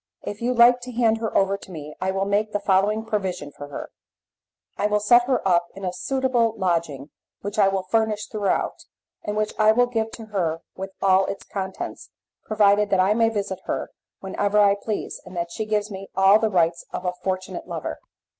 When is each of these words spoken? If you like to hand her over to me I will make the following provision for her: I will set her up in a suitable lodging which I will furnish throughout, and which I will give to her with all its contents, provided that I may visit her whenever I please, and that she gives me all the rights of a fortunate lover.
If 0.23 0.41
you 0.41 0.55
like 0.55 0.79
to 0.81 0.91
hand 0.91 1.19
her 1.19 1.37
over 1.37 1.57
to 1.57 1.69
me 1.69 1.93
I 2.01 2.09
will 2.09 2.25
make 2.25 2.53
the 2.53 2.59
following 2.59 3.05
provision 3.05 3.51
for 3.51 3.67
her: 3.67 3.91
I 4.75 4.87
will 4.87 4.99
set 4.99 5.25
her 5.25 5.47
up 5.47 5.67
in 5.75 5.85
a 5.85 5.93
suitable 5.93 6.55
lodging 6.57 7.11
which 7.41 7.59
I 7.59 7.67
will 7.67 7.83
furnish 7.83 8.25
throughout, 8.25 8.85
and 9.23 9.37
which 9.37 9.53
I 9.59 9.71
will 9.73 9.85
give 9.85 10.09
to 10.13 10.25
her 10.33 10.63
with 10.75 10.89
all 11.03 11.27
its 11.27 11.43
contents, 11.43 12.09
provided 12.43 12.89
that 12.89 12.99
I 12.99 13.13
may 13.13 13.29
visit 13.29 13.59
her 13.65 13.91
whenever 14.21 14.57
I 14.57 14.73
please, 14.73 15.21
and 15.23 15.37
that 15.37 15.51
she 15.51 15.65
gives 15.67 15.91
me 15.91 16.09
all 16.15 16.39
the 16.39 16.49
rights 16.49 16.83
of 16.91 17.05
a 17.05 17.13
fortunate 17.23 17.67
lover. 17.67 17.99